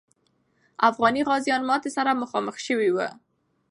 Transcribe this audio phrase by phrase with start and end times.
[0.89, 3.09] افغاني غازیان ماتي سره مخامخ سوي وو.